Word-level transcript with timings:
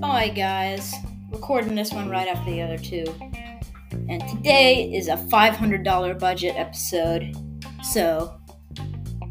Alright, 0.00 0.36
guys, 0.36 0.94
recording 1.32 1.74
this 1.74 1.92
one 1.92 2.08
right 2.08 2.28
after 2.28 2.48
the 2.52 2.62
other 2.62 2.78
two. 2.78 3.04
And 4.08 4.22
today 4.28 4.92
is 4.94 5.08
a 5.08 5.16
$500 5.16 6.18
budget 6.20 6.54
episode. 6.56 7.34
So, 7.82 8.32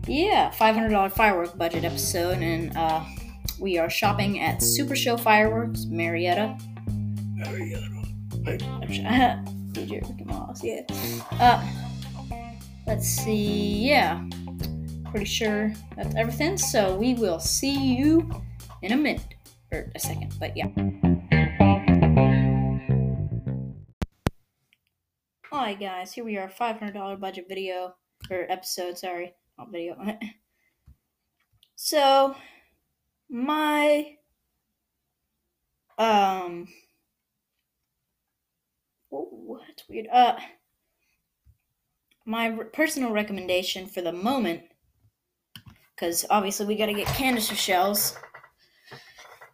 yeah, 0.07 0.52
$500 0.52 1.13
firework 1.13 1.57
budget 1.57 1.86
episode. 1.86 2.39
And 2.39 2.75
uh, 2.75 3.01
we 3.57 3.77
are 3.77 3.89
shopping 3.89 4.41
at 4.41 4.61
Super 4.61 4.97
Show 4.97 5.15
Fireworks, 5.15 5.86
Marietta. 5.86 6.57
Marietta. 8.41 9.45
DJ 9.71 10.05
Ricky 10.05 10.25
Moss, 10.25 10.61
yeah. 10.61 10.81
Uh, 11.39 11.65
let's 12.86 13.07
see, 13.07 13.88
yeah. 13.88 14.21
Pretty 15.12 15.26
sure 15.26 15.73
that's 15.96 16.16
everything. 16.16 16.58
So 16.58 16.95
we 16.95 17.16
will 17.16 17.40
see 17.40 17.95
you 17.95 18.30
in 18.84 18.91
a 18.91 18.95
minute 18.95 19.36
or 19.72 19.91
a 19.95 20.00
second, 20.00 20.34
but 20.40 20.55
yeah. 20.55 20.67
Hi 25.45 25.73
guys, 25.73 26.14
here 26.14 26.23
we 26.23 26.38
are, 26.38 26.48
$500 26.48 27.20
budget 27.20 27.45
video 27.50 27.95
or 28.30 28.45
episode. 28.52 28.98
Sorry, 29.00 29.34
not 29.58 29.72
video. 29.72 29.98
so, 31.76 32.36
my 33.30 34.16
um 35.98 36.67
Oh, 39.12 39.59
weird. 39.89 40.08
Uh, 40.12 40.38
my 42.26 42.52
personal 42.73 43.12
recommendation 43.12 43.88
for 43.88 44.02
the 44.02 44.12
moment, 44.12 44.62
because 45.99 46.26
obviously 46.30 46.66
we 46.66 46.77
got 46.77 46.85
to 46.85 46.94
get 46.94 47.08
canister 47.08 47.55
shells, 47.55 48.16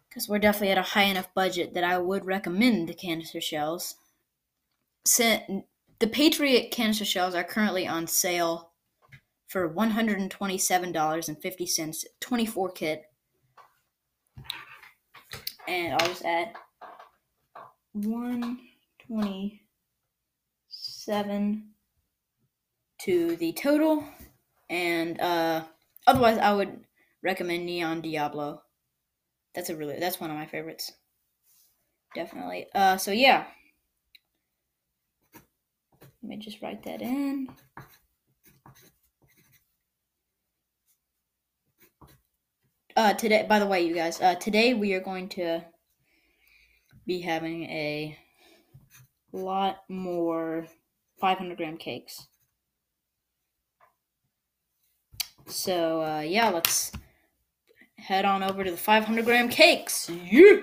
because 0.08 0.28
we're 0.28 0.38
definitely 0.38 0.70
at 0.70 0.78
a 0.78 0.82
high 0.82 1.02
enough 1.02 1.34
budget 1.34 1.74
that 1.74 1.82
I 1.82 1.98
would 1.98 2.24
recommend 2.24 2.88
the 2.88 2.94
canister 2.94 3.40
shells. 3.40 3.96
The 5.18 5.64
Patriot 6.12 6.70
canister 6.70 7.04
shells 7.04 7.34
are 7.34 7.42
currently 7.42 7.88
on 7.88 8.06
sale 8.06 8.70
for 9.48 9.68
$127.50, 9.68 12.04
24 12.20 12.70
kit. 12.70 13.02
And 15.66 15.94
I'll 15.94 16.06
just 16.06 16.24
add 16.24 16.52
one 17.92 18.60
27 19.06 21.64
to 23.00 23.36
the 23.36 23.52
total. 23.52 24.04
And 24.68 25.20
uh, 25.20 25.62
otherwise, 26.06 26.38
I 26.38 26.52
would 26.52 26.84
recommend 27.22 27.66
Neon 27.66 28.00
Diablo. 28.00 28.62
That's 29.54 29.70
a 29.70 29.76
really 29.76 29.98
that's 29.98 30.20
one 30.20 30.30
of 30.30 30.36
my 30.36 30.46
favorites. 30.46 30.92
Definitely. 32.14 32.66
Uh, 32.74 32.96
so 32.96 33.10
yeah. 33.10 33.44
Let 36.22 36.30
me 36.30 36.36
just 36.38 36.60
write 36.62 36.82
that 36.84 37.02
in. 37.02 37.48
Uh, 42.96 43.12
today, 43.12 43.44
by 43.46 43.58
the 43.58 43.66
way, 43.66 43.82
you 43.86 43.94
guys, 43.94 44.20
uh, 44.22 44.34
today 44.36 44.72
we 44.72 44.94
are 44.94 45.00
going 45.00 45.28
to 45.28 45.62
be 47.06 47.20
having 47.20 47.64
a 47.64 48.18
lot 49.32 49.84
more 49.88 50.66
500 51.20 51.56
gram 51.56 51.76
cakes. 51.76 52.26
So, 55.46 56.02
uh, 56.02 56.20
yeah, 56.20 56.50
let's 56.50 56.92
head 57.96 58.24
on 58.24 58.42
over 58.42 58.64
to 58.64 58.70
the 58.70 58.76
500 58.76 59.24
gram 59.24 59.48
cakes. 59.48 60.10
Yeah! 60.10 60.56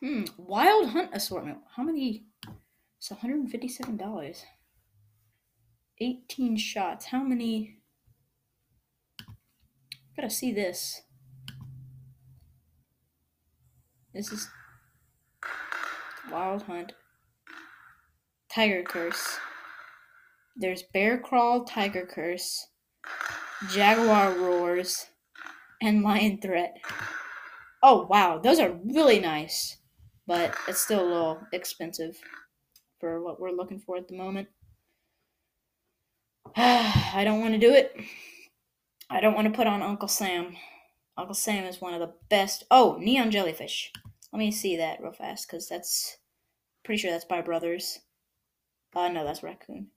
Hmm, 0.00 0.24
Wild 0.36 0.90
Hunt 0.90 1.10
assortment. 1.12 1.58
How 1.76 1.82
many? 1.82 2.26
It's 2.98 3.10
$157. 3.10 4.42
18 6.00 6.56
shots. 6.56 7.06
How 7.06 7.22
many? 7.22 7.78
Gotta 10.16 10.30
see 10.30 10.52
this. 10.52 11.02
This 14.12 14.30
is 14.30 14.48
Wild 16.30 16.62
Hunt, 16.64 16.92
Tiger 18.50 18.82
Curse. 18.82 19.38
There's 20.54 20.82
Bear 20.82 21.18
Crawl, 21.18 21.64
Tiger 21.64 22.06
Curse, 22.06 22.68
Jaguar 23.70 24.32
Roars, 24.32 25.06
and 25.80 26.02
Lion 26.02 26.40
Threat. 26.40 26.76
Oh 27.82 28.06
wow, 28.06 28.38
those 28.38 28.58
are 28.58 28.78
really 28.84 29.18
nice, 29.18 29.78
but 30.26 30.54
it's 30.68 30.80
still 30.80 31.02
a 31.02 31.08
little 31.08 31.40
expensive 31.52 32.18
for 33.00 33.22
what 33.22 33.40
we're 33.40 33.50
looking 33.50 33.80
for 33.80 33.96
at 33.96 34.08
the 34.08 34.16
moment. 34.16 34.48
I 36.56 37.22
don't 37.24 37.40
want 37.40 37.54
to 37.54 37.58
do 37.58 37.72
it. 37.72 37.96
I 39.08 39.20
don't 39.20 39.34
want 39.34 39.48
to 39.48 39.56
put 39.56 39.66
on 39.66 39.82
Uncle 39.82 40.08
Sam. 40.08 40.56
Uncle 41.16 41.34
Sam 41.34 41.64
is 41.64 41.80
one 41.80 41.94
of 41.94 42.00
the 42.00 42.12
best. 42.28 42.64
Oh, 42.70 42.96
Neon 43.00 43.30
Jellyfish. 43.30 43.90
Let 44.32 44.38
me 44.38 44.50
see 44.50 44.76
that 44.76 45.02
real 45.02 45.12
fast 45.12 45.46
because 45.46 45.68
that's 45.68 46.18
pretty 46.84 47.00
sure 47.00 47.10
that's 47.10 47.24
by 47.24 47.40
Brothers. 47.40 48.00
Uh, 48.94 49.08
no, 49.08 49.24
that's 49.24 49.42
Raccoon. 49.42 49.88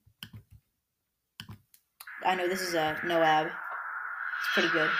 I 2.24 2.34
know 2.34 2.48
this 2.48 2.62
is 2.62 2.74
a 2.74 2.96
Noab. 3.04 3.46
It's 3.46 4.52
pretty 4.54 4.68
good. 4.68 4.90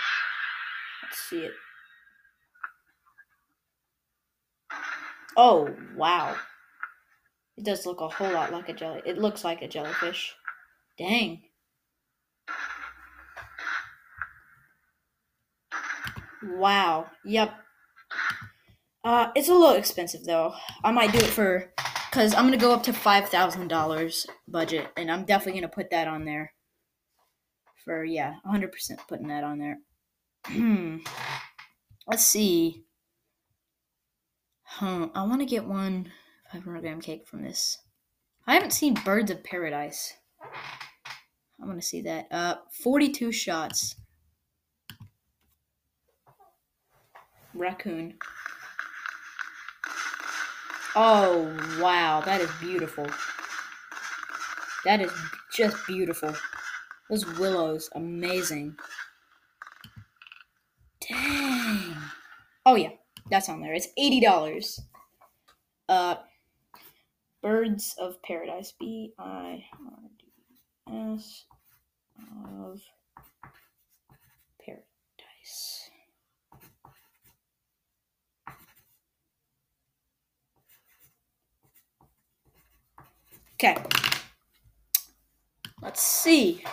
Let's 1.03 1.19
see 1.19 1.41
it. 1.41 1.53
Oh, 5.37 5.69
wow. 5.97 6.35
It 7.57 7.65
does 7.65 7.87
look 7.87 8.01
a 8.01 8.09
whole 8.09 8.31
lot 8.31 8.53
like 8.53 8.69
a 8.69 8.73
jelly. 8.73 9.03
It 9.05 9.19
looks 9.19 9.45
like 9.45 9.63
a 9.63 9.69
jellyfish. 9.69 10.35
Dang. 10.99 11.43
Wow. 16.43 17.07
Yep. 17.25 17.55
Uh, 19.05 19.31
it's 19.35 19.49
a 19.49 19.55
little 19.55 19.77
expensive 19.77 20.25
though. 20.25 20.53
I 20.83 20.91
might 20.91 21.13
do 21.13 21.19
it 21.19 21.25
for, 21.27 21.71
cause 22.11 22.35
I'm 22.35 22.45
gonna 22.45 22.57
go 22.57 22.73
up 22.73 22.83
to 22.85 22.93
five 22.93 23.29
thousand 23.29 23.69
dollars 23.69 24.27
budget, 24.49 24.89
and 24.97 25.11
I'm 25.11 25.25
definitely 25.25 25.61
gonna 25.61 25.73
put 25.73 25.91
that 25.91 26.09
on 26.09 26.25
there. 26.25 26.53
For 27.87 28.05
yeah, 28.05 28.35
100 28.43 28.73
percent 28.73 29.01
putting 29.09 29.29
that 29.29 29.45
on 29.45 29.59
there. 29.59 29.79
Hmm. 30.47 30.99
Let's 32.09 32.25
see. 32.25 32.83
Huh. 34.65 35.09
I 35.15 35.23
want 35.23 35.41
to 35.41 35.47
get 35.47 35.65
one 35.65 36.11
500 36.53 36.81
gram 36.81 37.01
cake 37.01 37.29
from 37.29 37.43
this. 37.43 37.79
I 38.45 38.55
haven't 38.55 38.73
seen 38.73 38.95
Birds 39.05 39.31
of 39.31 39.45
Paradise. 39.45 40.15
I 40.43 41.65
want 41.65 41.81
to 41.81 41.87
see 41.87 42.03
that. 42.03 42.27
Uh, 42.31 42.57
42 42.83 43.31
shots. 43.31 43.95
Raccoon. 47.55 48.19
Oh, 50.97 51.57
wow. 51.81 52.21
That 52.21 52.41
is 52.41 52.51
beautiful. 52.61 53.07
That 54.85 55.01
is 55.01 55.13
just 55.53 55.77
beautiful. 55.87 56.35
Those 57.09 57.27
willows, 57.39 57.89
amazing. 57.95 58.77
Dang. 61.09 61.95
Oh, 62.65 62.75
yeah. 62.75 62.91
That's 63.31 63.49
on 63.49 63.61
there. 63.61 63.75
It's 63.75 63.89
$80. 63.99 64.81
Uh, 65.89 66.17
Birds 67.43 67.95
of 67.99 68.21
Paradise. 68.23 68.73
B 68.79 69.13
I 69.19 69.65
R 69.73 69.99
D 70.19 70.27
S 71.15 71.45
of 72.61 72.81
Paradise. 74.65 75.91
Okay. 83.55 83.77
Let's 85.83 86.03
see. 86.03 86.65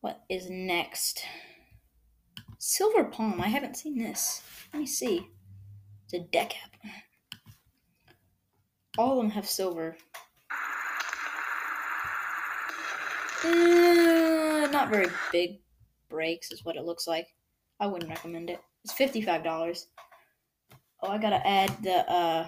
What 0.00 0.21
is 0.32 0.48
next? 0.48 1.22
Silver 2.58 3.04
Palm. 3.04 3.38
I 3.42 3.48
haven't 3.48 3.76
seen 3.76 3.98
this. 3.98 4.42
Let 4.72 4.80
me 4.80 4.86
see. 4.86 5.28
It's 6.04 6.14
a 6.14 6.20
deck 6.20 6.54
app. 6.64 6.70
All 8.96 9.12
of 9.12 9.18
them 9.18 9.30
have 9.30 9.46
silver. 9.46 9.96
Uh, 13.44 14.68
not 14.72 14.88
very 14.88 15.08
big 15.32 15.58
breaks, 16.08 16.50
is 16.50 16.64
what 16.64 16.76
it 16.76 16.84
looks 16.84 17.06
like. 17.06 17.26
I 17.78 17.86
wouldn't 17.86 18.10
recommend 18.10 18.48
it. 18.48 18.60
It's 18.84 18.94
$55. 18.94 19.86
Oh, 21.02 21.08
I 21.08 21.18
gotta 21.18 21.46
add 21.46 21.76
the 21.82 22.10
uh, 22.10 22.46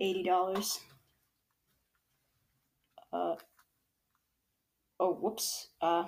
$80. 0.00 0.78
Uh, 3.12 3.34
oh, 5.00 5.14
whoops. 5.14 5.70
Uh, 5.80 6.04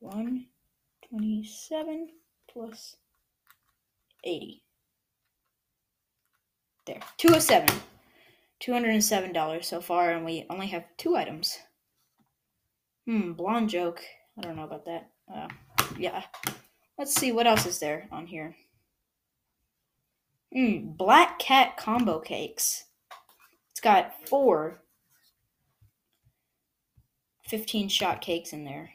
127 0.00 2.08
plus 2.52 2.96
80. 4.24 4.64
There. 6.86 7.00
207. 7.18 7.80
$207 8.60 9.64
so 9.64 9.80
far, 9.80 10.10
and 10.10 10.24
we 10.24 10.44
only 10.50 10.66
have 10.66 10.84
two 10.98 11.14
items. 11.16 11.60
Hmm, 13.06 13.32
blonde 13.32 13.70
joke. 13.70 14.02
I 14.38 14.42
don't 14.42 14.56
know 14.56 14.64
about 14.64 14.84
that. 14.86 15.10
Uh, 15.32 15.46
yeah. 15.98 16.24
Let's 16.98 17.14
see 17.14 17.30
what 17.32 17.46
else 17.46 17.64
is 17.64 17.78
there 17.78 18.08
on 18.12 18.26
here. 18.26 18.56
Hmm, 20.54 20.90
black 20.90 21.38
cat 21.38 21.76
combo 21.76 22.18
cakes. 22.18 22.84
It's 23.70 23.80
got 23.80 24.28
four 24.28 24.82
15 27.50 27.88
shot 27.88 28.20
cakes 28.20 28.52
in 28.52 28.64
there. 28.64 28.90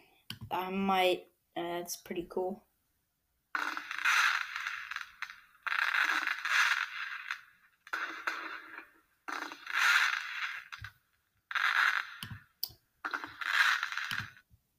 I 0.55 0.69
might, 0.71 1.27
uh, 1.57 1.61
that's 1.61 1.97
pretty 1.97 2.27
cool. 2.29 2.63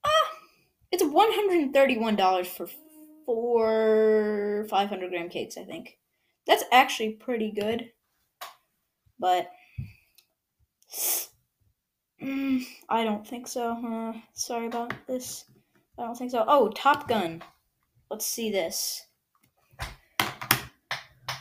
Ah, 0.05 0.31
It's 0.91 1.03
$131 1.03 2.47
for 2.47 2.69
four 3.27 4.67
500 4.71 5.11
gram 5.11 5.29
cakes, 5.29 5.59
I 5.59 5.65
think. 5.65 5.99
That's 6.47 6.65
actually 6.73 7.13
pretty 7.13 7.51
good. 7.51 7.93
But 9.19 9.51
mm, 12.23 12.63
I 12.89 13.05
don't 13.05 13.27
think 13.27 13.49
so. 13.49 14.15
Sorry 14.35 14.67
about 14.67 14.93
this. 15.07 15.45
I 15.99 16.03
don't 16.03 16.15
think 16.17 16.31
so. 16.31 16.45
Oh, 16.47 16.69
Top 16.69 17.09
Gun. 17.09 17.43
Let's 18.11 18.27
see 18.27 18.51
this. 18.51 19.07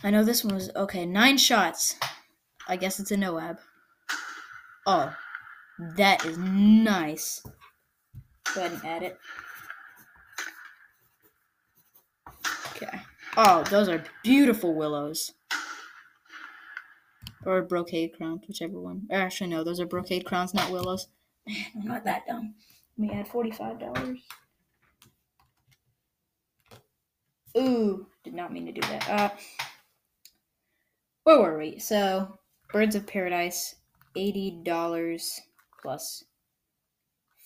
I 0.04 0.12
know 0.12 0.24
this 0.24 0.44
one 0.44 0.56
was 0.56 0.69
okay. 0.75 1.06
Nine 1.06 1.38
shots. 1.38 1.98
I 2.68 2.78
guess 2.78 3.00
it's 3.00 3.12
a 3.12 3.16
Noab. 3.16 3.57
Oh, 4.86 5.13
that 5.98 6.24
is 6.25 6.38
nice. 6.38 7.44
Go 8.54 8.62
ahead 8.62 8.72
and 8.72 8.86
add 8.86 9.04
it. 9.04 9.18
Okay. 12.75 13.01
Oh, 13.36 13.63
those 13.63 13.90
are 13.90 14.04
beautiful 14.24 14.74
willows. 14.74 15.34
Or 17.46 17.62
brocade 17.62 18.13
crowns, 18.16 18.44
whichever 18.48 18.80
one. 18.80 19.08
Or 19.10 19.18
actually, 19.18 19.50
no, 19.50 19.63
those 19.63 19.80
are 19.80 19.86
brocade 19.86 20.25
crowns, 20.25 20.54
not 20.54 20.72
willows. 20.72 21.08
Man, 21.48 21.66
I'm 21.75 21.88
not 21.88 22.06
that 22.06 22.25
dumb. 22.28 22.56
Let 22.98 23.10
me 23.10 23.13
add 23.13 23.28
$45. 23.28 24.19
Ooh, 27.57 28.07
did 28.24 28.34
not 28.34 28.52
mean 28.52 28.66
to 28.66 28.72
do 28.72 28.81
that. 28.81 29.10
Uh, 29.10 29.30
where 31.24 31.40
were 31.40 31.57
we? 31.57 31.80
So, 31.80 32.38
Birds 32.72 32.96
of 32.96 33.07
Paradise, 33.07 33.75
$80 34.16 35.40
plus 35.81 36.24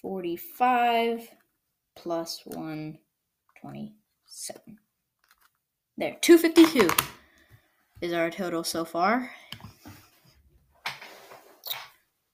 45 0.02 1.30
plus 1.96 2.42
127. 2.46 4.78
There, 5.98 6.18
252 6.22 6.90
is 8.02 8.14
our 8.14 8.30
total 8.30 8.64
so 8.64 8.86
far. 8.86 9.32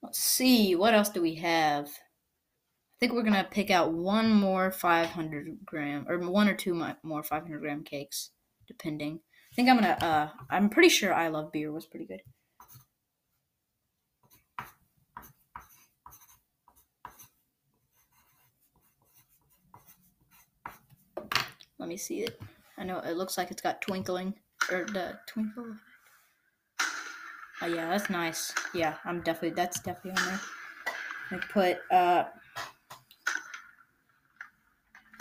Let's 0.03 0.19
see, 0.19 0.75
what 0.75 0.93
else 0.93 1.09
do 1.09 1.21
we 1.21 1.35
have? 1.35 1.89
I 2.95 2.97
think 2.99 3.11
we're 3.11 3.23
gonna 3.23 3.47
pick 3.49 3.69
out 3.69 3.91
one 3.91 4.31
more 4.31 4.71
500 4.71 5.65
gram, 5.65 6.05
or 6.07 6.17
one 6.17 6.47
or 6.47 6.55
two 6.55 6.73
more 7.03 7.23
500 7.23 7.59
gram 7.59 7.83
cakes, 7.83 8.31
depending. 8.67 9.19
I 9.51 9.55
think 9.55 9.69
I'm 9.69 9.75
gonna, 9.75 9.97
uh, 10.01 10.29
I'm 10.49 10.69
pretty 10.69 10.87
sure 10.87 11.13
I 11.13 11.27
Love 11.27 11.51
Beer 11.51 11.73
was 11.73 11.85
pretty 11.85 12.05
good. 12.05 12.21
Let 21.77 21.89
me 21.89 21.97
see 21.97 22.21
it. 22.23 22.39
I 22.77 22.85
know 22.85 22.99
it 22.99 23.17
looks 23.17 23.37
like 23.37 23.51
it's 23.51 23.61
got 23.61 23.81
twinkling 23.81 24.35
or 24.71 24.85
the 24.85 25.19
twinkle. 25.27 25.65
Effect. 25.65 25.79
Oh 27.61 27.67
yeah, 27.67 27.89
that's 27.89 28.09
nice. 28.09 28.53
Yeah, 28.73 28.95
I'm 29.03 29.21
definitely 29.21 29.51
that's 29.51 29.81
definitely 29.81 30.21
on 30.21 30.27
there. 30.27 30.41
I 31.31 31.37
put 31.51 31.77
uh 31.91 32.23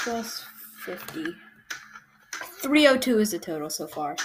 plus 0.05 0.45
50. 0.85 1.35
302 2.61 3.19
is 3.21 3.31
the 3.31 3.39
total 3.39 3.71
so 3.71 3.87
far. 3.87 4.17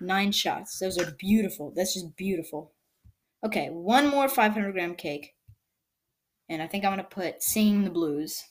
Nine 0.00 0.30
shots. 0.30 0.78
Those 0.78 0.98
are 0.98 1.10
beautiful. 1.18 1.72
That's 1.74 1.94
just 1.94 2.16
beautiful. 2.16 2.72
Okay, 3.44 3.70
one 3.70 4.08
more 4.08 4.28
500 4.28 4.72
gram 4.72 4.94
cake. 4.94 5.34
And 6.48 6.62
I 6.62 6.68
think 6.68 6.84
I'm 6.84 6.92
going 6.92 7.04
to 7.04 7.14
put 7.14 7.42
Sing 7.42 7.82
the 7.82 7.90
Blues. 7.90 8.44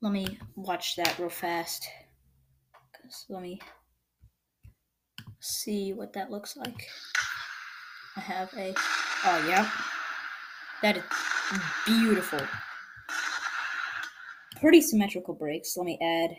Let 0.00 0.12
me 0.12 0.38
watch 0.56 0.96
that 0.96 1.18
real 1.18 1.28
fast. 1.28 1.86
Let 3.28 3.42
me 3.42 3.60
see 5.62 5.92
what 5.92 6.12
that 6.14 6.30
looks 6.30 6.56
like. 6.56 6.88
I 8.16 8.20
have 8.20 8.52
a 8.56 8.74
oh 9.24 9.44
yeah. 9.48 9.70
That 10.82 10.96
is 10.96 11.04
beautiful. 11.86 12.40
Pretty 14.60 14.80
symmetrical 14.80 15.34
breaks. 15.34 15.76
Let 15.76 15.86
me 15.86 15.98
add 16.02 16.30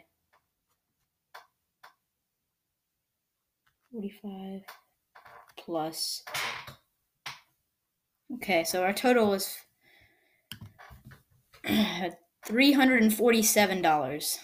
45 3.94 4.62
plus. 5.58 6.24
Okay, 8.36 8.64
so 8.64 8.84
our 8.84 8.94
total 8.94 9.34
is 9.34 9.58
$347. 11.66 14.38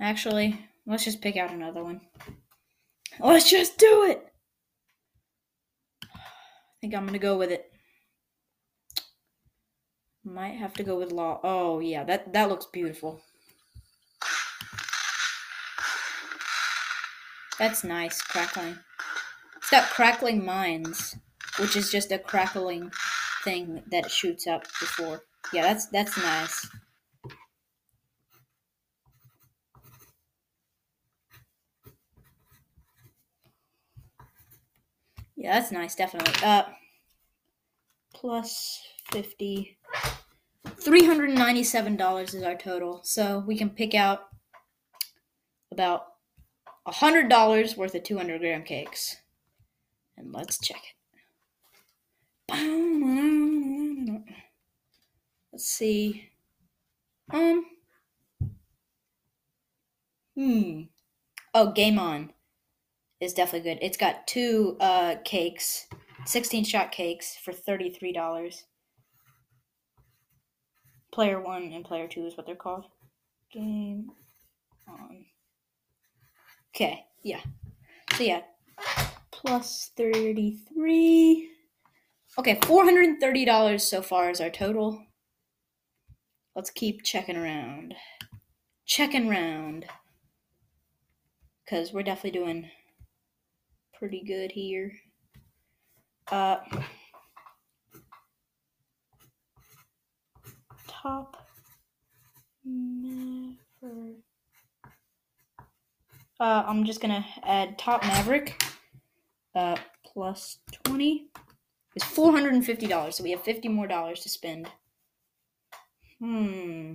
Actually, 0.00 0.60
let's 0.86 1.04
just 1.04 1.22
pick 1.22 1.36
out 1.36 1.50
another 1.50 1.82
one. 1.82 2.00
Let's 3.20 3.50
just 3.50 3.78
do 3.78 4.04
it. 4.04 4.32
I 6.04 6.18
think 6.80 6.94
I'm 6.94 7.02
going 7.02 7.12
to 7.12 7.18
go 7.18 7.38
with 7.38 7.50
it. 7.50 7.70
Might 10.24 10.56
have 10.56 10.74
to 10.74 10.82
go 10.82 10.98
with 10.98 11.12
law. 11.12 11.40
Oh, 11.42 11.80
yeah, 11.80 12.04
that, 12.04 12.32
that 12.32 12.48
looks 12.48 12.66
beautiful. 12.66 13.20
That's 17.58 17.84
nice, 17.84 18.20
crackling. 18.20 18.78
It's 19.58 19.70
got 19.70 19.88
crackling 19.90 20.44
mines, 20.44 21.16
which 21.58 21.76
is 21.76 21.90
just 21.90 22.10
a 22.10 22.18
crackling 22.18 22.90
thing 23.44 23.82
that 23.90 24.10
shoots 24.10 24.46
up 24.46 24.64
before. 24.80 25.22
Yeah, 25.52 25.62
that's 25.62 25.86
that's 25.86 26.16
nice. 26.18 26.66
Yeah, 35.44 35.60
that's 35.60 35.70
nice, 35.70 35.94
definitely. 35.94 36.32
Uh, 36.42 36.62
plus 38.14 38.80
50. 39.12 39.76
$397 40.66 42.34
is 42.34 42.42
our 42.42 42.54
total. 42.54 43.00
So 43.04 43.44
we 43.46 43.54
can 43.54 43.68
pick 43.68 43.94
out 43.94 44.28
about 45.70 46.06
$100 46.88 47.76
worth 47.76 47.94
of 47.94 48.02
200 48.02 48.40
gram 48.40 48.62
cakes. 48.62 49.18
And 50.16 50.32
let's 50.32 50.58
check 50.58 50.80
it. 52.48 54.24
Let's 55.52 55.68
see. 55.68 56.30
Um. 57.30 57.66
Hmm. 60.34 60.84
Oh, 61.52 61.70
Game 61.70 61.98
On 61.98 62.33
is 63.20 63.32
definitely 63.32 63.70
good. 63.70 63.82
It's 63.82 63.96
got 63.96 64.26
two 64.26 64.76
uh 64.80 65.16
cakes, 65.24 65.86
16 66.26 66.64
shot 66.64 66.92
cakes 66.92 67.36
for 67.36 67.52
$33. 67.52 68.62
Player 71.12 71.40
1 71.40 71.72
and 71.72 71.84
Player 71.84 72.08
2 72.08 72.26
is 72.26 72.36
what 72.36 72.46
they're 72.46 72.56
called. 72.56 72.86
Game 73.52 74.10
On. 74.88 75.24
Okay, 76.74 77.04
yeah. 77.22 77.40
So 78.16 78.24
yeah, 78.24 78.42
plus 79.30 79.90
33. 79.96 81.50
Okay, 82.36 82.56
$430 82.56 83.80
so 83.80 84.02
far 84.02 84.30
is 84.30 84.40
our 84.40 84.50
total. 84.50 85.00
let's 86.56 86.70
keep 86.70 87.04
checking 87.04 87.36
around. 87.36 87.94
Checking 88.86 89.30
around. 89.30 89.86
Because 91.64 91.92
we're 91.92 92.02
definitely 92.02 92.38
doing 92.38 92.70
pretty 94.04 94.22
good 94.22 94.52
here. 94.52 94.92
Uh, 96.30 96.58
top 100.86 101.38
Maverick. 102.66 104.18
Uh, 106.38 106.64
I'm 106.66 106.84
just 106.84 107.00
gonna 107.00 107.24
add 107.44 107.78
top 107.78 108.02
Maverick. 108.02 108.62
Uh, 109.54 109.76
plus 110.04 110.58
20 110.82 111.28
is 111.96 112.02
$450. 112.02 113.14
So 113.14 113.24
we 113.24 113.30
have 113.30 113.40
50 113.40 113.68
more 113.68 113.86
dollars 113.86 114.20
to 114.20 114.28
spend. 114.28 114.68
Hmm. 116.20 116.92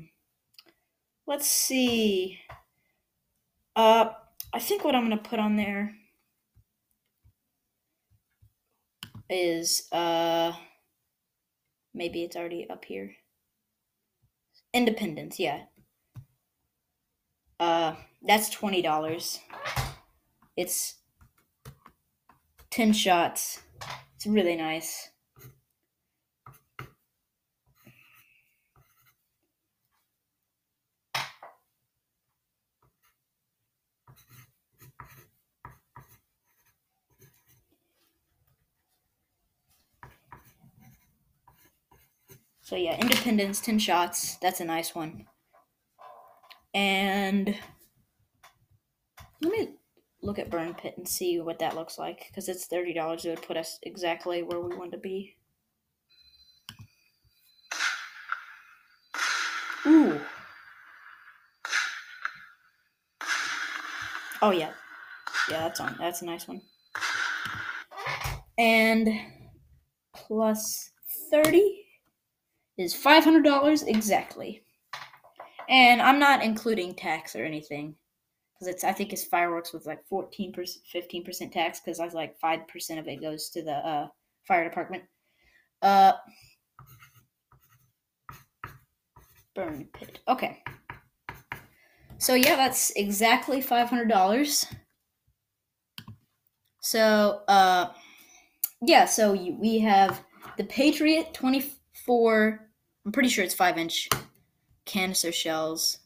Let's 1.26 1.48
see. 1.48 2.38
Uh, 3.76 4.12
I 4.54 4.60
think 4.60 4.84
what 4.84 4.94
I'm 4.94 5.10
to 5.10 5.18
put 5.18 5.40
on 5.40 5.56
there 5.56 5.96
is, 9.30 9.88
uh, 9.92 10.54
maybe 11.94 12.24
it's 12.24 12.36
already 12.36 12.70
up 12.70 12.86
here. 12.86 13.16
Independence, 14.74 15.40
yeah. 15.40 15.64
Uh, 17.60 17.96
that's 18.22 18.54
$20. 18.56 19.40
It's 20.56 20.96
10 22.72 22.94
shots. 22.94 23.62
It's 24.16 24.28
really 24.28 24.56
nice. 24.56 25.09
So 42.70 42.76
yeah, 42.76 43.00
Independence, 43.02 43.62
10 43.62 43.80
shots. 43.80 44.36
That's 44.44 44.60
a 44.60 44.64
nice 44.64 44.94
one. 44.94 45.26
And 46.76 47.58
let 49.42 49.52
me 49.52 49.70
look 50.22 50.38
at 50.38 50.52
Burn 50.52 50.76
Pit 50.76 50.94
and 50.96 51.08
see 51.08 51.40
what 51.40 51.58
that 51.58 51.74
looks 51.74 51.98
like. 51.98 52.28
Because 52.28 52.48
it's 52.48 52.68
$30. 52.68 53.26
It 53.26 53.30
would 53.30 53.42
put 53.42 53.58
us 53.58 53.80
exactly 53.82 54.44
where 54.44 54.60
we 54.60 54.76
want 54.76 54.92
to 54.92 55.00
be. 55.00 55.36
Ooh. 59.88 60.22
Oh, 64.44 64.52
yeah. 64.52 64.74
Yeah, 65.50 65.62
that's 65.64 65.80
on. 65.80 65.96
That's 65.98 66.22
a 66.22 66.26
nice 66.26 66.48
one. 66.48 66.62
And 68.60 69.10
plus 70.14 70.92
30 71.32 71.88
is 72.80 72.96
$500 72.96 73.88
exactly. 73.88 74.64
And 75.68 76.02
I'm 76.02 76.18
not 76.18 76.44
including 76.44 76.96
tax 76.96 77.36
or 77.36 77.44
anything 77.44 77.96
because 78.60 78.74
it's 78.74 78.84
I 78.84 78.92
think 78.92 79.14
it's 79.14 79.24
fireworks 79.24 79.72
with 79.72 79.86
like 79.86 80.06
14 80.08 80.52
percent 80.52 80.86
15 80.92 81.24
percent 81.24 81.54
tax 81.54 81.80
because 81.80 82.00
I 82.00 82.06
was 82.06 82.14
like 82.14 82.40
five 82.40 82.68
percent 82.68 83.00
of 83.00 83.08
it 83.08 83.22
goes 83.22 83.50
to 83.52 83.64
the 83.64 83.74
uh, 83.74 84.08
fire 84.48 84.68
department. 84.68 85.04
Uh, 85.82 86.14
burn 89.56 89.88
pit. 89.94 90.20
Okay. 90.28 90.62
So 92.18 92.34
yeah, 92.34 92.56
that's 92.56 92.92
exactly 92.96 93.62
five 93.62 93.90
hundred 93.90 94.10
dollars. 94.10 94.66
So 96.82 97.44
uh, 97.48 97.92
yeah, 98.82 99.06
so 99.06 99.34
we 99.34 99.80
have 99.80 100.24
the 100.58 100.64
Patriot 100.64 101.34
24. 101.34 102.69
I'm 103.06 103.12
pretty 103.12 103.30
sure 103.30 103.44
it's 103.44 103.54
five 103.54 103.78
inch 103.78 104.10
canister 104.86 105.32
shells. 105.32 106.00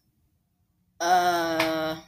Uh 1.00 2.00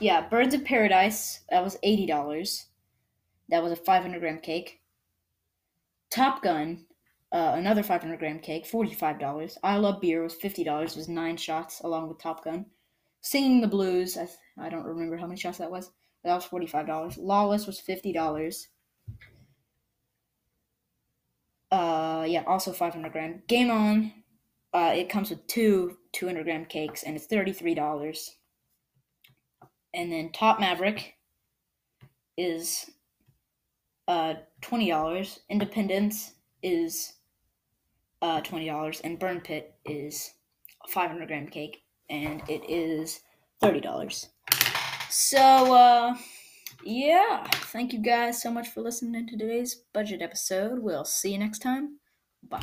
yeah, 0.00 0.28
Birds 0.28 0.54
of 0.54 0.64
Paradise. 0.64 1.40
That 1.50 1.64
was 1.64 1.76
eighty 1.82 2.06
dollars. 2.06 2.66
That 3.48 3.62
was 3.62 3.72
a 3.72 3.76
five 3.76 4.02
hundred 4.02 4.20
gram 4.20 4.38
cake. 4.38 4.80
Top 6.10 6.42
Gun, 6.42 6.86
uh, 7.32 7.52
another 7.54 7.82
five 7.82 8.00
hundred 8.00 8.18
gram 8.18 8.38
cake, 8.38 8.66
forty 8.66 8.94
five 8.94 9.18
dollars. 9.18 9.58
I 9.62 9.76
Love 9.76 10.00
Beer 10.00 10.22
was 10.22 10.34
fifty 10.34 10.64
dollars. 10.64 10.96
Was 10.96 11.08
nine 11.08 11.36
shots 11.36 11.80
along 11.80 12.08
with 12.08 12.18
Top 12.18 12.44
Gun. 12.44 12.66
Singing 13.20 13.60
the 13.60 13.68
Blues. 13.68 14.16
I, 14.16 14.28
I 14.58 14.68
don't 14.70 14.86
remember 14.86 15.16
how 15.16 15.26
many 15.26 15.38
shots 15.38 15.58
that 15.58 15.70
was. 15.70 15.90
But 16.22 16.30
that 16.30 16.34
was 16.36 16.44
forty 16.44 16.66
five 16.66 16.86
dollars. 16.86 17.18
Lawless 17.18 17.66
was 17.66 17.80
fifty 17.80 18.12
dollars. 18.12 18.68
Uh, 21.70 22.24
yeah, 22.28 22.42
also 22.46 22.72
five 22.72 22.94
hundred 22.94 23.12
gram. 23.12 23.42
Game 23.46 23.70
On. 23.70 24.12
Uh, 24.72 24.92
it 24.94 25.08
comes 25.08 25.30
with 25.30 25.44
two 25.48 25.96
200 26.12 26.44
gram 26.44 26.64
cakes 26.64 27.02
and 27.02 27.16
it's 27.16 27.26
$33 27.26 27.74
and 29.94 30.12
then 30.12 30.30
Top 30.32 30.60
Maverick 30.60 31.14
is 32.36 32.90
uh, 34.08 34.34
twenty 34.60 34.88
dollars. 34.88 35.40
Independence 35.48 36.34
is 36.62 37.14
uh, 38.22 38.40
twenty 38.40 38.66
dollars, 38.66 39.00
and 39.00 39.18
Burn 39.18 39.40
Pit 39.40 39.74
is 39.84 40.32
five 40.88 41.10
hundred 41.10 41.28
gram 41.28 41.48
cake, 41.48 41.82
and 42.08 42.42
it 42.48 42.62
is 42.68 43.20
thirty 43.60 43.80
dollars. 43.80 44.28
So 45.10 45.38
uh, 45.74 46.14
yeah, 46.84 47.44
thank 47.72 47.92
you 47.92 47.98
guys 48.00 48.42
so 48.42 48.50
much 48.50 48.68
for 48.68 48.80
listening 48.80 49.26
to 49.26 49.36
today's 49.36 49.74
budget 49.92 50.22
episode. 50.22 50.80
We'll 50.80 51.04
see 51.04 51.32
you 51.32 51.38
next 51.38 51.60
time. 51.60 51.98
Bye. 52.42 52.58